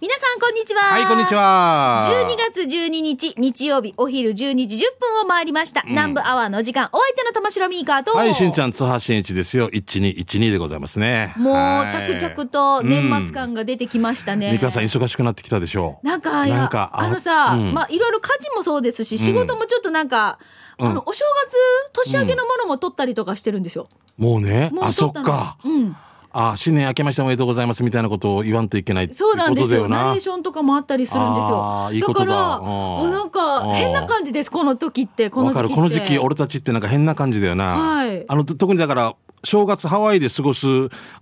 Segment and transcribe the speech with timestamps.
[0.00, 0.82] 皆さんこんにちは。
[0.82, 2.08] はい、こんにちは。
[2.08, 4.34] 12月12日日曜日お昼12
[4.68, 8.14] 時10分を回りました、南部アワーの時間お相手の玉城ミーカーと。
[8.14, 9.68] はい、しんちゃん、津波しんいちですよ。
[9.70, 11.34] 1212でございますね。
[11.36, 11.90] もうはい。
[11.90, 16.06] 着々と年末感が出てきましたね、美香さん、忙しくなってきたでしょう。
[16.06, 17.74] なんかなんかあのさ、うん。
[17.74, 20.38] まあいろいろ家事もそうですし仕事もちょっとなんか、
[20.78, 21.56] あのお正月
[22.04, 25.56] 年明けのものも取ったりとかしてるんですよ、もうね、あ、そっか。
[25.64, 25.96] うん
[26.32, 29.54] あ、新年明けましておめでとうございますみたいなことを言わんといけないっていうことだよな。
[29.54, 35.52] そうなんですよナレーションとかもあったりするんですよだからうんあなんか変な感じですこの時ってこの。
[35.52, 37.64] 時期この時期、俺たちってなんか変な感じだよな。
[37.76, 39.14] はいあの、特にだから、
[39.44, 40.66] 正月ハワイで過ごす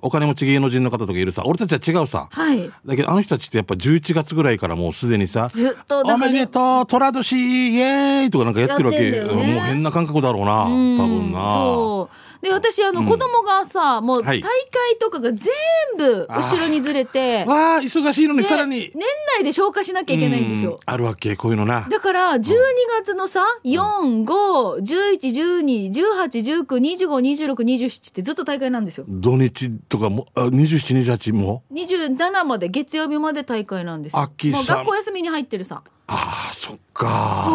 [0.01, 2.29] お金持ち芸能人の方とかいるさ、俺たちは違うさ。
[2.31, 7.33] はいだけどあの人たちってやっぱ11月ぐらいからもうすでにさ、ずっとおめでとう、寅年、
[7.75, 9.11] イエーイとかなんかやってるわけ。
[9.11, 12.09] ねもう変な感覚だろうな、うん多分な。
[12.47, 15.53] で私あの子供がさ、もうはい大会とかが全
[15.99, 18.93] 部後ろにずれて、 わあ、忙しいのにでさらに。
[18.95, 19.03] 年
[19.39, 20.79] 内で消化しなきゃいけないんですようん。
[20.87, 21.87] あるわけ、こういうのな。
[21.91, 22.55] だから12
[23.01, 29.05] 月のさ、4、5、11、12、18、19、25、26、27ってずっと大会なんですよ。
[29.09, 34.21] 土日とかも、あ27、28も？27まで月曜日まで大会なんですよ。
[34.21, 34.29] もう
[34.65, 35.83] 学校休みに入ってるさ。
[36.07, 37.49] ああ、そっか。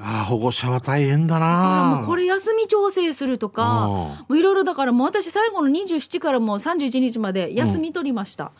[0.00, 2.06] ああ、保護者は大変だなう。
[2.06, 8.52] これ休み調整するとか、いろいろだからもう私最後の27からもう31日まで休み取りました。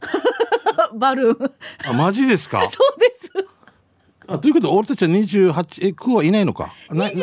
[0.94, 1.50] バルーン。
[1.88, 2.60] あ、マジですか？
[2.70, 3.30] そうです。
[4.30, 6.70] あということは、俺たちは28、え、9はいないのか？
[6.90, 7.18] な29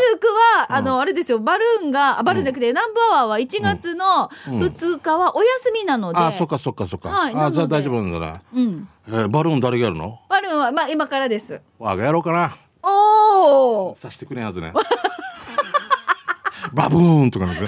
[0.58, 7.10] は、あの、あれですよ、バルーンが、あバルーンじゃなくて、南部アワーは1月の2日はお休みなので、あ、そっかそっかそっか。
[7.10, 8.42] はいあじゃあ大丈夫なんだな。
[8.56, 8.90] うん。
[9.08, 10.20] えーバルーン誰がやるの？
[10.30, 11.62] バルーンは、まあ今からです。
[11.80, 12.56] わがやろうかな。
[12.86, 14.72] おおさしてくれんやつね。
[16.74, 17.64] バブーンとかなんか、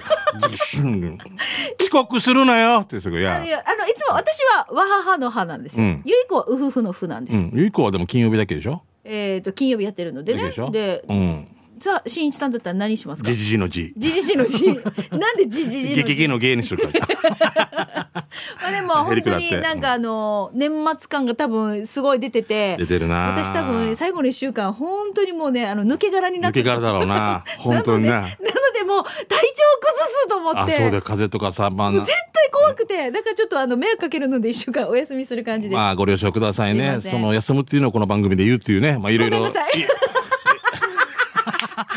[1.80, 3.46] 遅刻するなよってすぐ、いやあの。
[3.46, 5.86] いやあのいつも私はわははの派なんですよ。
[5.86, 7.44] うんゆい子はうふふのふなんですよ。
[7.44, 7.52] うん。
[7.54, 8.82] ゆい子はでも金曜日だけでしょ？
[9.04, 10.52] えっ、と金曜日やってるのでね。
[10.72, 11.48] で、うん。
[11.80, 13.32] さあしんいちさんだったら何しますか？
[13.32, 13.38] じ。
[13.38, 13.94] じじのじ。
[13.96, 14.66] じじじのじ。
[15.12, 16.04] なんでじじじのじ？
[16.04, 18.10] ゲゲゲのゲにするから。
[18.62, 22.78] まあでも本当になんかあの年末感が多分すごい出てて。
[22.78, 23.30] 出てるな。
[23.30, 27.44] 私多分最後の一週間本当にもうねあの抜け殻になって抜け殻だろうな。
[27.58, 28.22] 本当にな。
[28.22, 28.28] なの
[28.74, 31.02] でもう体調崩すと思ってあ、そうだよ。
[31.02, 37.00] 風邪とかさ、まあな絶対怖くてだからちょっとあの迷惑かけるので一週間お休みする感じです、まあご了承くださいね。
[37.02, 38.98] その休むっていうのをこの番組で言うっていうね。
[38.98, 39.40] まあいろいろ。
[39.40, 39.72] ごめんなさい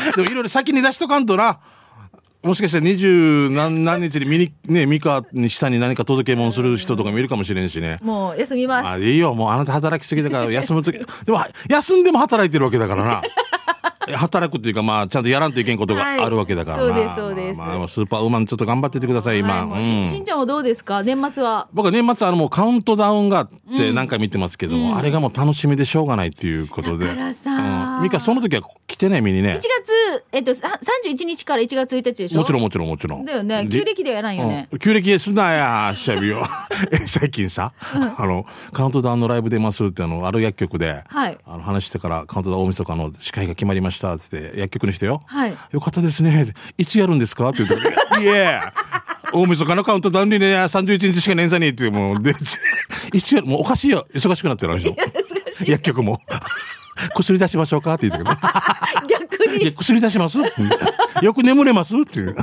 [0.15, 1.59] でもいろいろ先に出しとかんとな。
[2.43, 7.99] もしかしたら二十何何日にミニ、ね、ミカに下に何か届け物する人とかもいるかもしれんしね。
[8.01, 9.35] もう休みますあ、いいよ。
[9.35, 10.97] もうあなた働きすぎだから休むとき。
[11.25, 11.39] でも、
[11.69, 13.21] 休んでも働いてるわけだからな。
[14.15, 16.83] 働くっていうか、まあ、ちゃんとやらんといけんことがあるわけだからな。
[16.83, 17.59] はいそうですそうです。
[17.59, 19.55] まあまあスーパーウーマンちょっと頑張っててください、今。
[19.55, 19.83] はいもうん。
[19.83, 21.03] しんちゃんはどうですか？
[21.03, 21.67] 年末は？
[21.73, 27.05] 僕は年末あのもうカウントダウンがあって何回見てますけども、あれがもう楽しみでしょうがないっていうことで。
[27.07, 27.51] だからさ。
[27.97, 29.53] うん、ミカその時は来てね、見にね。
[29.53, 29.55] 1。
[29.55, 29.69] 月、
[30.31, 32.39] えっと、さ31日から1月1日でしょ？
[32.39, 33.25] もちろんもちろんもちろん。
[33.25, 33.63] だよね。
[33.65, 34.79] で旧暦ではやらんよね、うん。
[34.79, 36.43] 旧暦すなや、しゃびよ。
[36.91, 37.73] え最近さ、
[38.17, 41.37] あの、カウントダウンのライブ出ますって、あの、ある薬局で、はい。
[41.45, 45.21] あの、話してから、カウントダウン大晦日の司会が決まりましたって、薬局の人よ。
[45.25, 46.53] はいよかったですね。
[46.77, 47.49] いつやるんですか？
[47.49, 47.87] って言って、
[48.21, 48.59] いえ、
[49.33, 52.33] 大晦日のカウントダウンにね、31日しかねえんさにって、もう、 で、
[53.13, 54.05] いつやる、もうおかしいよ。
[54.13, 54.95] 忙しくなってるあの人。
[55.65, 56.19] 薬局も。
[57.15, 57.93] 薬出しましょうか？
[57.95, 58.37] って言ってくる。
[59.07, 60.37] 逆に薬出します？
[60.39, 60.45] うん
[61.23, 61.95] よく眠れます？
[61.97, 62.35] っていう。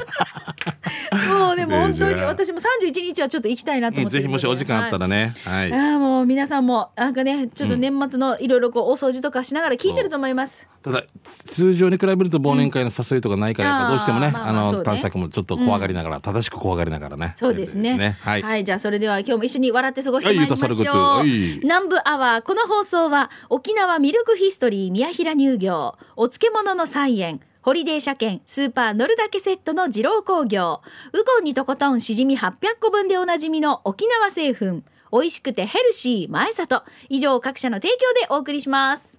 [1.69, 5.34] も本当に私も31日はちょっと行きたいなと思ってぜひもしお時間あったらね。
[5.45, 5.73] はい。
[5.73, 10.69] ああもう皆さんもなんかねちょっと年末のいろいろこうお掃除とかしながら聞いてると思います。
[10.83, 17.34] ただ通常に比べると忘年会の誘いとかないから、どうしてもね、あの探索もちょっと怖がりながら、正しく怖がりながらね。
[17.37, 18.17] そうですね。
[18.21, 18.43] はい。
[18.43, 20.97] はい、じゃあそれでは今日も一緒に笑って過ごしてまいりましょう。
[21.19, 30.81] はい南部アワーこの放送は沖縄ミルクヒストリー宮平乳業お漬物の菜園ホリデー車検スーパー乗るだけセットの二郎工業。
[31.12, 34.81] ウコンにとことんしじみ800個分でおなじみの沖縄製粉
[35.12, 36.83] 美味しくてヘルシー前里。
[37.10, 39.19] 以上各社の提供でお送りします。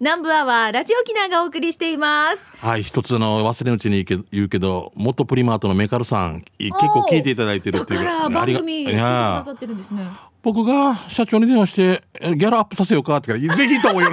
[0.00, 2.50] 南部アワーラジオ沖縄がお送りしています。
[2.56, 10.04] はい、一つの忘れのうちに言うけど、元プリマートのメカルさん、い結構聞いていただいてるっていうだから番組聞いてくださってるんですね。
[10.42, 14.10] 僕が社長に電話して、えギャラアップさせようかってから、ぜひと思うよ。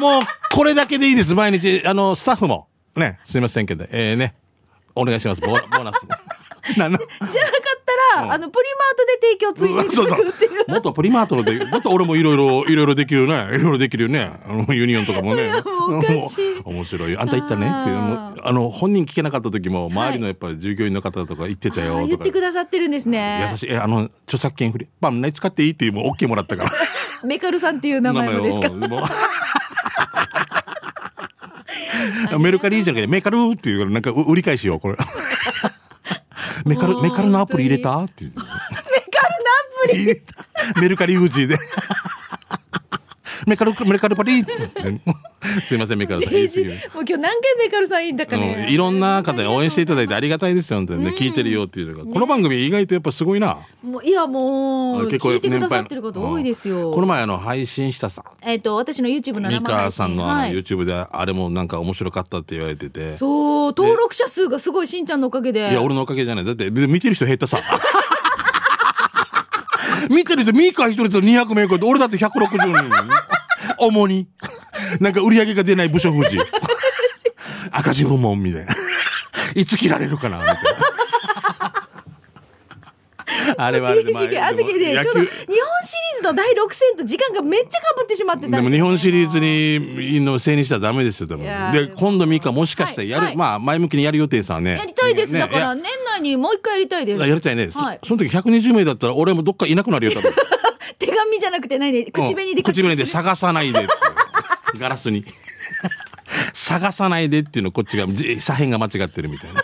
[0.00, 0.22] もう、
[0.52, 1.34] これだけでいいです。
[1.34, 2.68] 毎日、あの、スタッフも。
[2.94, 4.34] ね、すいませんけど、えー、ね、
[4.94, 5.40] お願いします。
[5.40, 6.00] ボーボーナス。
[6.78, 6.98] なの？
[6.98, 7.82] じゃなかっ
[8.14, 8.32] たら、うん。
[8.32, 10.70] あのプリマートで提供ついていそうそう。
[10.70, 13.54] もっとプリマートのでだって俺もいろいろいろいろできるよね。
[13.56, 14.32] いろいろできるよね。
[14.48, 15.48] あのユニオンとかもね。
[15.50, 16.54] もうおかしい。
[16.64, 17.12] もう面白い。
[17.12, 17.66] よあんた言ったね？
[17.68, 17.96] っていう。
[17.96, 23.48] あの本人聞けなかった時も周りのやっぱり従業員の方とか言ってたよあー言っとかてくださってるんですね。
[23.52, 23.70] 優しい。
[23.70, 24.88] えあの著作権フリー。
[25.00, 26.72] パン何使っていいっていうもう OK もらったから。
[27.24, 29.10] メカルさんっていう名前もですか？
[32.38, 34.96] メルカリじゃなくてメカルっていうなんかう売り返しようこれ。
[36.64, 38.00] メカルメカルのアプリ入れた？
[38.04, 38.32] っていう。
[38.36, 40.22] メカルのアプリ
[40.80, 41.58] メルカリウジで
[43.46, 44.44] メカルメカルパリ
[45.64, 46.34] すいませんメカルさん。
[46.34, 51.14] もう今日何回メカルさんいいんだかうんねいろんな方に応援していただいてありがたいですよ本当にね。
[51.16, 52.12] 聞いてるよっていうのが。
[52.12, 53.58] この番組意外とやっぱすごいな。
[53.84, 56.94] もういやもう聞いてくださってる方多いですよ、うん。
[56.94, 60.52] この前あの配信したさえっ、と私の YouTube の生ミカ配信さんのあのはい。
[60.52, 63.16] YouTube であれもなんか面白かったって言われてて。
[63.16, 63.74] そう。
[63.76, 65.70] 登録者数がすごいしんちゃんのおかげで。
[65.70, 66.44] いや俺のおかげじゃない。
[66.44, 67.60] だってで見てる人減ったさ。
[70.10, 72.28] 見てる人ミカ一人と200名超えて俺だって160
[72.58, 73.35] 人
[73.78, 74.28] 主に。
[75.00, 76.38] なんか売り上げが出ない部署富士
[77.72, 78.74] 赤字部門みたいな。
[79.54, 80.60] いつ切られるかなみたいな。
[83.58, 94.76] あれはあれで、まあ、あの時ね野ちょうど日本球シリーズの第6戦と時間がめっちゃかぶってしまってたんでも日本シリーズにのせいにしたらダメですよでもで今度ミカもしかしたらやる、まあ前向きにやる予定さね。
[94.76, 97.26] やりたいです、ねだから年内にもう一回やりたいです。
[97.26, 100.32] やりたいね、その時120名だったら俺もどっかいなくなるよ多分
[100.98, 102.10] 手紙じゃなくて何で？
[102.10, 103.86] 口紅で書き口紅で探さないで
[104.78, 105.24] ガラスに。
[106.52, 109.62] 探さないでっていうのこっちがじ左辺が間違ってるみたいな。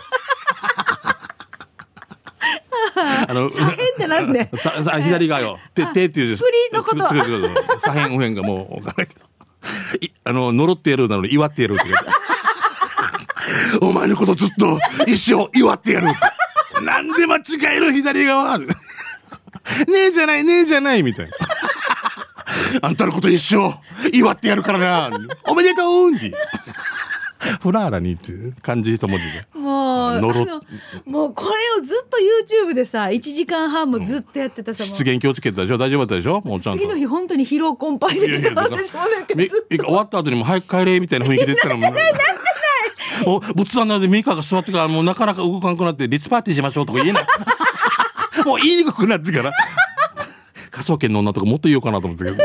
[3.27, 4.49] あの左辺ってなんで？
[4.57, 5.59] ささ左側よ。
[5.73, 7.07] 手手っていう作りのこと。
[7.07, 9.25] 左辺右辺がもう分からないけど
[10.01, 12.05] いあの呪ってやるなのに祝ってやるって言って
[13.81, 16.07] お前のことずっと一生祝ってやる
[16.83, 17.41] なんで間違
[17.77, 18.59] える左側
[19.87, 21.31] ねえじゃないねえじゃないみたいな。
[22.81, 23.75] あんたのこと一生
[24.11, 25.09] 祝ってやるからな。
[25.47, 26.33] おめでとうって。
[27.61, 29.45] フラーラにっていう漢字一文字で。
[29.53, 30.21] もう
[31.05, 32.17] もうこれをずっと
[32.67, 35.77] YouTube でさ1時間半もずっとやってたさ、もう失言気をつけてたでしょ？
[35.77, 36.41] 大丈夫だったでしょ？
[36.45, 36.79] もうちゃんと。
[36.79, 41.93] 次の日本当に疲労困憊でした終わった後にも早く帰れみたいな雰囲気出てたのも
[43.25, 47.25] お仏壇なのでミカが座ってからもうなかなか動かなくなってリッツパーティーしましょうとか言えない
[48.45, 49.51] もう言いにくくなってから
[50.71, 52.43] 科捜研の女とかもっと言おうかなと思ってたけど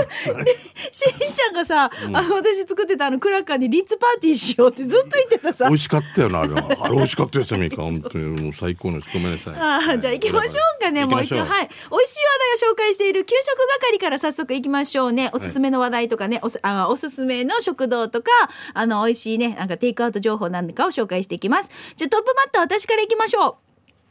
[0.92, 11.04] しんちゃんがさ、あの私作ってたあのクラッカーにリッツパーティーしようってずっと言ってたさ美味しかったよなあれはあれ美味しかったですよミカ本当にもう最高のごめんなさいあーじゃあ行きましょうかね。
[11.06, 11.48] もう一応、はい。
[11.48, 15.30] 美味しい話題を紹介している給食係から早速行きましょうね。
[15.32, 18.30] おすすめの話題とかね、おすあおすすめの食堂とか、
[18.74, 21.70] あの、美味しいね、なんかテイクアウト情報なんかを紹介していきます。
[21.96, 23.67] じゃあトップバッター私から行きましょう。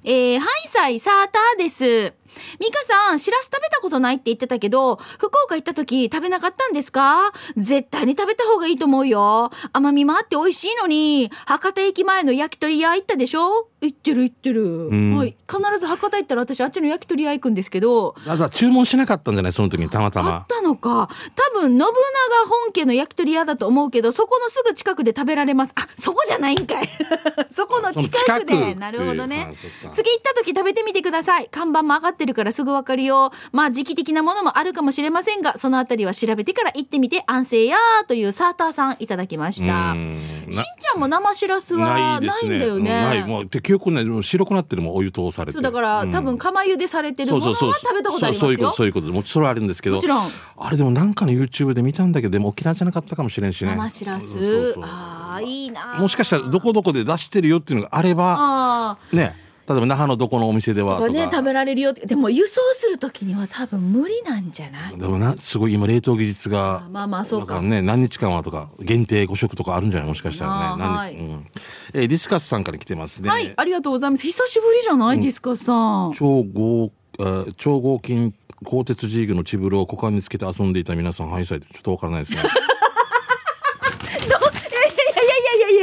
[0.09, 2.13] えー、ハイサイサーターです。
[2.60, 7.31] ミカさん、しらす食べたことないって言ってたけど、福岡行った時食べなかったんですか？
[7.56, 9.50] 絶対に食べた方がいいと思うよ。
[9.74, 13.68] 甘みもあって美味しいのに、博多駅前の焼き鳥屋行ったでしょ？
[13.80, 14.63] 行ってる行ってる。
[14.92, 15.36] んはい。
[15.48, 21.10] 必ず博多行ったら私あっちの焼き鳥屋行くんですけど、ただ注文しなかったんじゃないその時にたまたあまったのか。
[21.36, 25.74] 多分、信長本家の焼き鳥屋だと思うけど、そこのすぐ近くで食べられます。
[25.75, 26.90] あ、そこじゃないんかい。
[27.51, 28.54] そこの近くで。
[28.72, 29.54] うなるほどね
[29.94, 31.48] 次行った時食べてみてください。
[31.51, 33.31] 看板も上がってるからすぐわかるよ。
[33.51, 39.91] まあ、時期的なものもあるかもしれませんが、そのあたりは調べてから行ってみて安静やーというサーターさんいただきました。
[39.91, 40.13] うん
[40.50, 42.77] しんなちゃんも生しらすはないんだよね。
[42.77, 48.71] うんないもうで記憶ね白くなってるもんお湯通されてそうだから、うん多分釜茹でされてるものは食べたことありますそうそういうことよ。
[48.71, 54.75] そういうこともちろんあるんですけどもちろんあれでもなんかの YouTube で見たんだけどでも沖縄じゃなかったかもしれんしね生しらす。
[54.81, 55.97] ああ、いいな。
[55.99, 58.97] もしかしたらどこどこで出してるよっていうのがあれば。
[59.11, 61.09] ね例えば那覇のどこのお店ではとか。
[61.12, 64.97] ね食べられるよってでも輸送する時には多分無理なんじゃない？
[64.97, 67.62] でもなすごい今冷凍技術があまあまあそうか。
[67.62, 70.09] ね何日間はとか限定5食とかあるんじゃない？
[70.09, 70.83] もしかしたらね。
[70.83, 71.16] はい。
[71.16, 71.47] うん。
[71.94, 74.24] えーディスカスさんから来てますね、はいありがとうございます。
[74.24, 75.19] 久しぶりじゃない？
[75.19, 75.74] ですかさ
[76.07, 76.14] ん。
[76.16, 78.33] 超合えー超合金
[78.64, 81.66] 鋼鉄ジーグのチブルを股間につけて遊んでいた皆さんハイサイド。
[81.66, 82.42] ちょっとわからないですね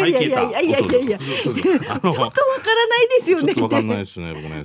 [0.07, 1.55] いやいやいやいやいやいや ちょっ
[2.01, 2.41] とわか
[2.75, 3.55] らないですよね。
[3.61, 4.65] わかんないですね僕ね。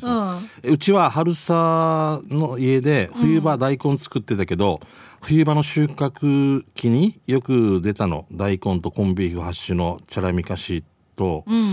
[0.64, 4.80] うちは春さの家で冬場大根作ってたけど、
[5.22, 10.99] 冬場の収穫期によく出たの大根とコンビーフハッシュのチャラミカシって。
[11.20, 11.66] と、うん。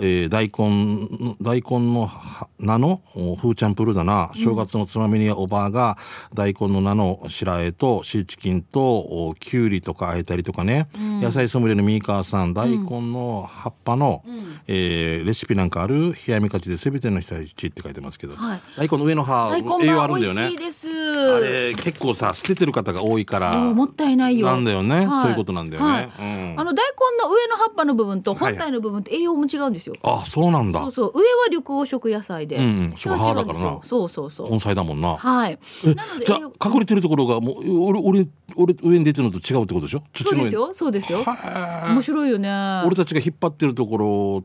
[0.00, 4.30] えー大根の大根のは菜のおフーチャンプルーだな。
[4.34, 5.96] 正月のつまみにはおばあが
[6.34, 14.22] 大根の菜の白あえとシーチキンとおきゅうりとかあえたりとかね、野菜ソムリエのミーカーさん大根の葉っぱの、
[14.66, 18.60] えーレシピなんかある冷やみかちで全ての人たちって書いてますけど、はい。
[18.76, 20.42] 大根の上の葉大栄養あるんだよね。
[20.42, 24.46] あれ結構さ捨ててる方が多いからもったいないよ。
[24.46, 25.06] なんだよね、はい。
[25.22, 26.04] そういうことなんだよね、はい。
[26.04, 26.22] う
[26.54, 26.60] ん。
[26.60, 26.84] あの大
[27.18, 28.52] 根の上の葉っぱの部分とはい。
[28.54, 30.80] 本体の部分って栄養も違うんですよ、あそうなんだ。
[30.80, 31.12] そうそう。
[31.14, 32.94] 上は緑黄色野菜で、うんうん。
[32.96, 33.82] 下は違うんですそう葉だからなよ。
[33.84, 34.50] そうそうそう。
[34.50, 35.16] 根菜だもんな。
[35.16, 35.58] はい。
[35.84, 40.02] えなのでじゃ隠れてるところがもう俺俺俺上に出てるのと違うってことでしょ？
[40.16, 40.72] そうですよ。
[40.72, 41.22] そうですよ。
[41.24, 42.48] は面白いよね。
[42.86, 44.44] 俺たちが引っ張ってるところ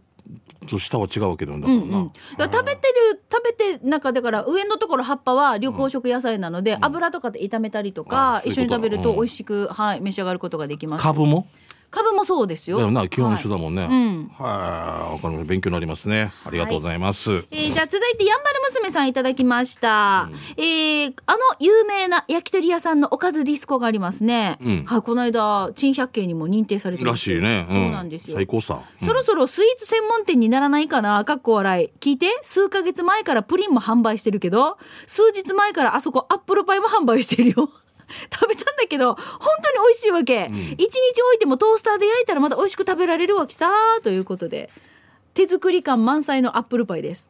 [0.68, 9.16] と下は違うわけなんだからな、うんう食べてる食べてなんかだから上のところ葉っぱは緑黄色野菜なので、油とかで炒めたりとあか一緒に食べるとうん。
[9.18, 11.04] 美味しく、はい、召し上がることができます。
[11.04, 11.48] 株も？
[11.94, 12.78] かぶもそうですよ。
[12.78, 14.32] だよな基本一緒はいだもんね、うん。
[14.38, 15.14] はい。
[15.14, 15.44] わかりました。
[15.46, 16.34] 勉強になりますね。
[16.44, 24.86] ありがとうございます、えーじゃあ続いてやんばる娘さんいただきました、えーあの有名な焼き鳥屋さんのおかずディスコがありますね、うん。
[24.86, 28.36] はいこの間珍百景にも認定されてらしいね、そうなんですよ。
[28.36, 29.08] 最高さ、うん。
[29.08, 31.24] そろそろスイーツ専門店にならないかな？
[31.26, 31.90] かっこ笑い。
[32.00, 32.28] 聞いて。
[32.42, 37.70] 数ヶ月前からプリンも販売してるけど、数日前からあそこアップルパイも販売してるよ。
[38.32, 39.24] 食べたんだけど、本
[39.64, 40.50] 当に美味しいわけ。
[40.78, 43.70] 一、日置いてもトースターで焼いたらまた美味しく食べられるわけさ。
[44.04, 44.70] ということで、
[45.34, 47.30] 手作り感満載のアップルパイです。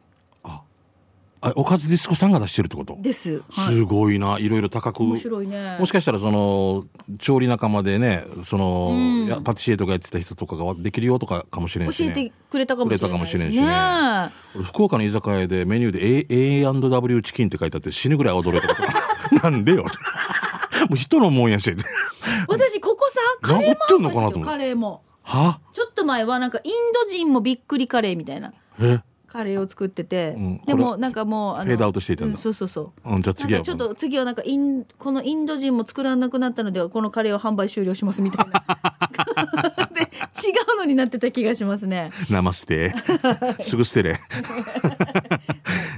[1.44, 3.42] あおかずディスコさんが出してるってこと、です。
[3.50, 3.74] はい。
[3.74, 5.76] すごいないろいろ高く面白いね。
[5.78, 6.86] もしかしたらその
[7.18, 18.74] 調理仲間でねその、うんやパティシエとかやってた人とかができるよとかかもしれんし、ね、教えてくれたかもしれないしね福岡の居酒屋でメニューで A- A&W チキンって書いてあって死ぬぐらい驚いたこ
[19.30, 19.86] と なんでよ
[20.88, 21.74] もう人のもんやし。
[22.48, 25.02] 私ここさ、カレーもあるんですカレーも。
[25.22, 25.60] は？
[25.72, 28.52] ちょっと前はなんかインド人もびっくりカレーみたいな。
[28.80, 29.00] え？
[29.26, 32.36] カレーを作ってて、うんでもなんかもうあフェードアウトしていたんだ。
[32.36, 33.14] うんそうそうそう。
[33.14, 38.62] うんじゃあ次はちょっと次はなんかインこのインド人も作らなくなったのでこのカレーを販売終了しますみたいな。
[39.92, 40.04] で違
[40.74, 42.10] うのになってた気がしますね。
[42.30, 42.94] ナマステ
[43.60, 44.20] すぐ捨てれ、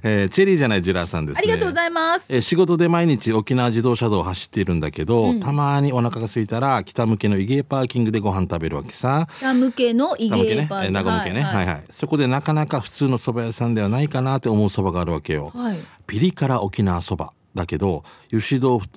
[0.09, 1.41] えーチェリーじゃないジェラーさんですね。
[1.41, 2.27] ありがとうございます。
[2.33, 9.27] えー仕事で毎日沖縄自動車道を走っているんだけど、たまにお腹が空いたら北向けのイゲーパーキングでご飯食べるわけさ。
[9.39, 11.43] 北向けのイゲーパーえー名護向けね。
[11.43, 11.67] はい。
[11.67, 15.79] はい、そこでなかなか普通の蕎麦屋さんではないかなって思う蕎麦があるわけよ、はい。
[16.07, 18.89] ピリ辛沖縄そばだけど油脂豆腐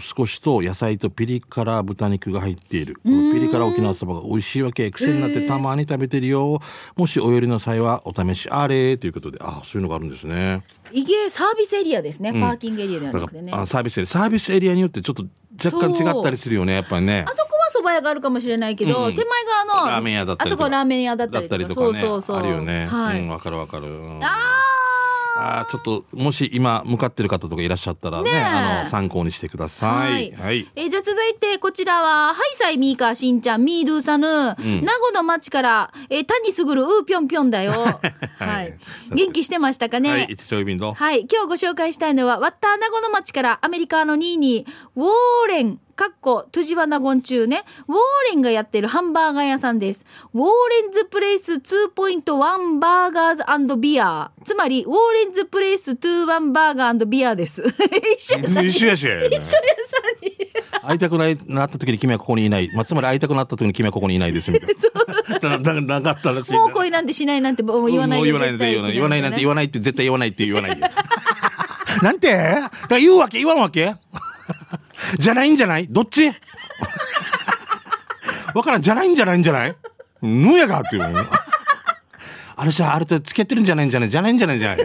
[0.00, 2.94] 少しと野菜とピリ辛豚肉が入っている。
[2.94, 4.90] このピリ辛沖縄そばが美味しいわけ。
[4.90, 6.60] 癖になってたまに食べてるよ。
[6.96, 8.96] もしお寄りの際はお試しあれ。
[8.96, 10.64] ということであそういうのがあるんですね。
[10.90, 12.40] イゲーサービスエリアですね、ん。
[12.40, 13.52] パーキングエリアではだなくてね。
[13.66, 15.26] サービスエリアサービスエリアによってちょっと
[15.62, 17.26] 若干違ったりするよねやっぱりね。
[17.32, 19.14] そこは蕎麦屋があるかもしれないけど、うん。
[19.14, 20.64] 手前側のラーメン屋だったりとか。
[20.64, 21.58] あそこラーメン屋だったりとか。
[21.58, 21.66] ね。
[21.74, 22.86] そうそうそうあるよね。
[22.86, 24.24] はい、うんわかるわかる、うん。
[24.24, 24.67] あ
[25.40, 28.42] あーちょっともし今向かってる方とかいらっしゃったらねねえ。
[28.42, 30.32] あの参考にしてください。
[30.32, 37.72] はい、えーじゃあ続いてこちらは、ハイサイミーカーしんちゃん、ミードゥーサヌ、名護の町から、えー、谷すぐるうーぴょんぴょんだよ。
[38.38, 38.78] はい。
[39.14, 40.10] 元気してましたかね？
[40.10, 40.36] はい
[40.94, 41.26] はい。
[41.30, 44.66] 今日ご紹介したいのは、ワッター名護の町からアメリカの2位に、
[44.96, 47.98] ウォーレン、かっこ、トゥジワナゴン中ね、ウォー
[48.30, 50.04] レンがやってるハンバーガー屋さんです。
[50.32, 54.30] ウォーレンズプレイス2.1バーガーズビア。
[54.44, 57.64] つまり、ウォーレンズプレイス2.1バーガービアです。
[58.16, 58.70] 一緒やさんに。
[58.70, 59.50] 一緒やし一緒やさん
[60.24, 60.38] に。
[60.84, 64.70] 会いたくないなった時に君はここにいない、まあ、つまり会いたくなった時に君はここにいないですみたい
[65.42, 70.82] な だだなかったらしいもう恋なんてしないなんてもう言わないでもう言わない言わない言わないなんて言わわないって絶対言わないって言わないで
[72.02, 73.94] なんてだから言うわけ言わんわけ
[75.18, 75.86] じゃないんじゃない？
[75.88, 76.28] どっち？
[78.54, 78.82] わからん。
[78.82, 79.76] じゃないんじゃないんじゃない？
[80.22, 81.28] ぬやがっていう
[82.56, 84.10] あれさあれと付き合ってるんじゃないんじゃない？
[84.10, 84.78] じゃないんじゃないんじゃない？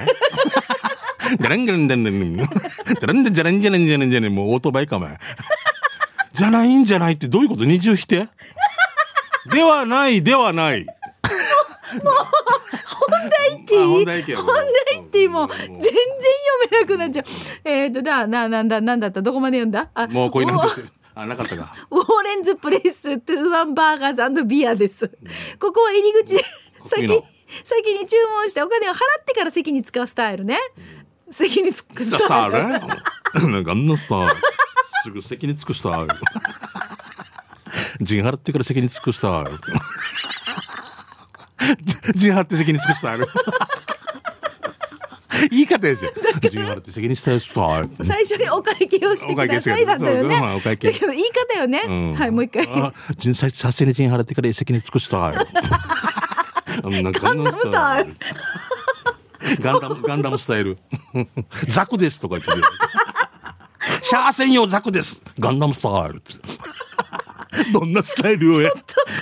[1.39, 5.18] じゃらんじゃらんじゃらんじゃらんじゃらんじゃらんじゃらんじゃらんじゃらんもうオートバイかお前。
[6.34, 7.65] じゃないんじゃないってどういうこと？
[7.65, 8.27] 二重否定？
[9.51, 10.86] ではないではない。
[10.86, 12.62] 本題っ
[14.25, 15.92] ていいあ本題ってもう全然読
[16.72, 17.25] めなくなっちゃう。
[17.70, 19.22] えっ、ー、とだななんだなんだった？
[19.22, 19.89] どこまで読んだ？
[19.94, 21.75] あもうこういうウォーなんてあなかったか。
[21.92, 25.12] ウォーレンズプレイストゥーワンバーガーズビアです、
[25.60, 26.44] ここは入り口でい
[26.88, 27.24] 先に
[27.63, 30.58] 先に注文してお金を払ってから席に使うスタイルね、
[31.30, 32.53] 席につくスタイル。
[33.51, 34.30] なんかあんなスター。
[35.03, 36.08] すぐ席に着くスター
[38.01, 39.60] 陣 払ってから席に着くスター
[42.15, 43.25] 陣払って席に着くスター
[45.50, 46.13] 言い方やじゃん
[46.50, 50.36] 陣払って席にスタースター最初にお会計をしてくださいだったよね。
[50.55, 50.91] お会計。
[50.91, 52.13] だけど言い方よね、うん。
[52.13, 52.67] はいもう一回。
[52.67, 55.46] あ陣ささすがに陣払ってから席に着くスター
[56.84, 58.15] うんなんかガンダムスタイル。
[59.60, 60.77] ガンダム、ガンダムスタイル。
[61.67, 62.63] ザクですとか言ってる。
[64.01, 65.22] シャー専用ザクです。
[65.39, 66.22] ガンダムスタイル。
[67.72, 68.72] どんなスタイルをや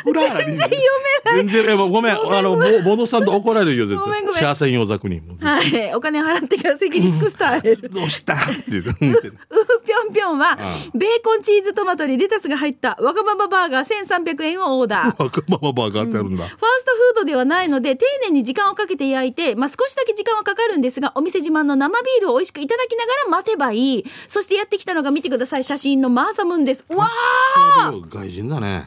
[0.05, 1.47] 全然読めない。
[1.47, 4.05] 全然、ごめん、あの、ボボノさんと怒られるよ、絶対。
[4.05, 5.21] ごめんごめんシャー専用ザクに。
[5.41, 5.93] はい。
[5.93, 7.89] お金払ってから席に着くスタイル。
[7.89, 8.89] どうしたって言って。
[8.89, 10.57] ウフぴょんぴょんは、
[10.93, 15.23] ベーコンチーズトマトにレタスが入ったわがままバーガー1300円をオーダー。
[15.23, 16.47] わがままバーガーってあるんだ。
[16.47, 27.09] ファーストフードではないので丁寧に時間をかけて焼いて、まあ、少しだけ時間はかかるんですがお店自慢の生ビールを美味しくいただきながら待てばいいそしてやってきたのが見てください写真のマーサムーンですわ
[27.57, 28.85] あ外人だね。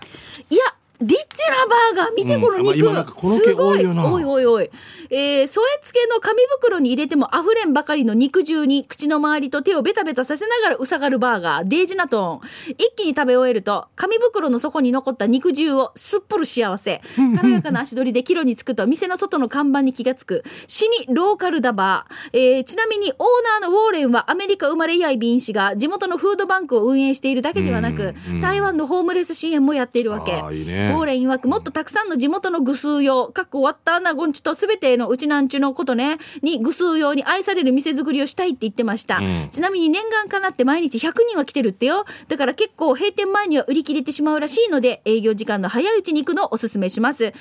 [0.51, 0.63] いや
[1.01, 3.03] リッチなバーガー見てうんこの肉、まあ今な。
[3.03, 3.85] んすごい。
[3.85, 4.71] おいおいおい、
[5.11, 12.75] えー、添え付けの紙袋に入れても溢れんばかりの肉汁に口の周りと手をベタベタさせながらうさがるバーガーデージナトーン。
[12.79, 17.01] 一気に食べ終えると紙袋の底に残った肉汁をすっぽる幸せ。
[17.37, 20.45] 軽やかな足取りでキロに着くと店の外の看板に気がつく。
[20.69, 23.27] 死にローカルダバー、えーちなみにオー
[23.61, 30.33] ナーのウォーレンはアメリカ生まれやいビン氏が地元のフードバンクを運営しているだけではなく、台湾のホームレス支援もやっているわけ。
[30.55, 39.19] いいねウォーレン曰くもっとたくさんの地元の愚数用、かっこ割った穴ゴンチとすべてのうちなんちゅのことね、に愚数用に愛される店作りをしたいって言ってました。
[39.19, 42.05] うんちなみに念願かなって毎日100人は来てるってよ。
[42.29, 47.25] だから結構閉店前には売り切れてしまうらしいので、営業時間の早いうちに行くのをおすすめします。
[47.25, 47.33] 営業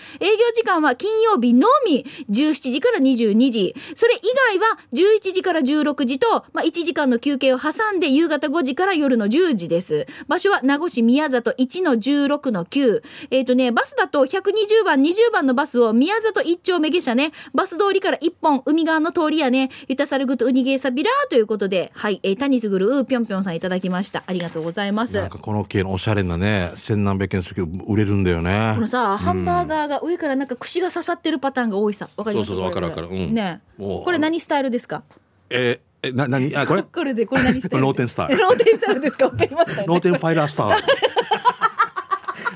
[0.54, 3.76] 時間は金曜日のみ、17時から22時。
[3.96, 10.06] それ以外は11時から16時と、まあ、1時間の休憩を挟んで夕方5時から夜の10時です。
[10.28, 13.02] 場所は名護市宮里1の16の9。
[13.32, 24.24] えっ、とね、バスだと120番、20番のバスを宮里一丁目下車ね、バス通りから1本、海側の通りやね、ゆたさるぐとうにげーさびらーということで、はい、えー、谷すぐるうーぴょんぴょんさんいただきました。
[24.28, 25.16] ありがとうございます。
[25.16, 28.74] なんかこの系のおしゃれなね、千何百円するけど売れるんだよね。
[28.76, 28.82] こ。
[28.82, 32.10] のさ、ハンバーガーが上からなんか串が刺さってるパターンが多いさ。
[32.16, 32.48] わかります？
[32.50, 33.08] そうそうわかるわかる。
[33.08, 33.34] うん。
[33.34, 33.62] ね。
[33.78, 35.04] これ何スタイルですか？
[35.50, 36.84] えー、え、な、なに、あ、これ？
[36.84, 37.84] これで、これ何スタイル？
[37.86, 38.38] ローテンスタイル。
[38.38, 39.26] ローテンスタイルですか？
[39.26, 39.88] わかりました、ね。
[39.88, 41.13] ローテンファイラースター。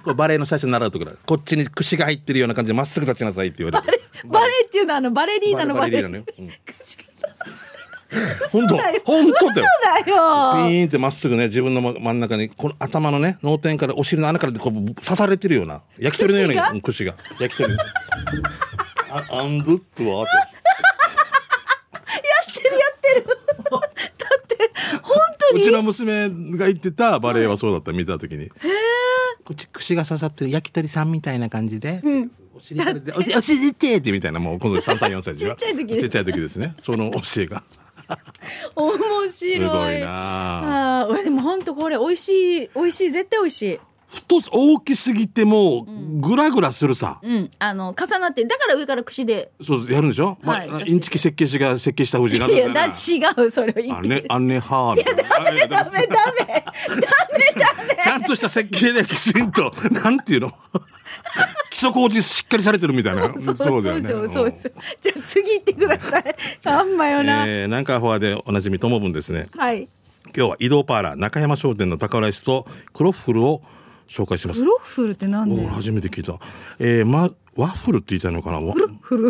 [0.07, 4.01] これバレエの最初に習うところこっちに串が入ってるような感じでまっすぐ立ちなさいって言われる。
[4.25, 6.23] バレエっていうのはあのバレリーナのバレリーナのよ。
[6.39, 6.49] うん
[6.79, 7.45] 串が刺さ
[8.53, 9.01] 本当だよ。
[9.03, 9.67] 本当だよ。
[9.83, 10.05] だよ。
[10.05, 17.15] ピーンってまっすぐね自分の真真ん中にこの頭のね脳天からお尻の穴からこう刺されてるような焼き鳥のようなうん串が。
[17.37, 17.75] 焼き鳥。
[19.11, 20.31] あアンドゥップはって。
[22.49, 23.27] ってるやってる。
[23.67, 24.71] だって
[25.01, 25.61] 本当に？
[25.63, 28.47] うちの娘が言ってたバレエはそうだった見た時に。
[28.49, 28.65] こっち
[29.55, 32.01] 串が刺さってる焼き鳥さんみたいな感じで、
[32.55, 35.85] お尻からでお尻お尻ってってみたいなもう今度3歳4歳でちっちゃい時。
[35.87, 36.75] ですちっちゃい時ですね。
[36.81, 37.63] その教えが。
[38.75, 39.29] 面白い。
[39.29, 41.23] すごいなあ。
[41.23, 43.79] でも本当これ美味しい美味しい絶対美味しい。
[44.09, 45.85] 太す大きすぎても
[46.21, 47.51] グラグラするさ、うん。
[47.59, 49.51] あの重なってだから上から串で。
[49.61, 50.69] そうやるんでしょ、はい。
[50.69, 52.89] まあ、インチキ設計士が設計した藤井なんいやだ違
[53.45, 54.07] うそれを言あって。
[54.07, 55.23] ねあんねはーみたいな。
[55.23, 56.63] ダメダメダメダメ
[58.27, 60.51] とした設計できちんとなんていうの？
[61.69, 63.33] 基礎工事しっかりされてるみたいな。
[63.55, 64.09] そうだよね。
[64.09, 64.73] そうそうそう。
[65.01, 66.35] じゃあ次行ってください。
[66.65, 69.47] あんまよな、えー、南海フォアでおなじみともぶんですね。
[69.55, 69.87] はい。
[70.35, 73.61] 今日は移動パーラー中山商店の宝ライスとクロッフルを
[74.09, 74.59] 紹介します。
[74.59, 76.39] フロッフルってなんおでー初めて聞いた。
[76.79, 78.59] えー、まワッフルって言いたいのかな？
[78.59, 79.29] わフル